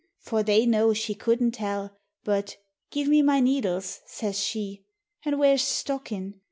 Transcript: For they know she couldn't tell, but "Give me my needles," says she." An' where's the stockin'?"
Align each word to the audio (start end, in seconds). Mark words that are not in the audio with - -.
For 0.17 0.41
they 0.41 0.65
know 0.65 0.93
she 0.93 1.13
couldn't 1.13 1.51
tell, 1.51 1.95
but 2.23 2.57
"Give 2.89 3.07
me 3.07 3.21
my 3.21 3.39
needles," 3.39 4.01
says 4.07 4.39
she." 4.39 4.83
An' 5.25 5.37
where's 5.37 5.61
the 5.61 5.73
stockin'?" 5.75 6.33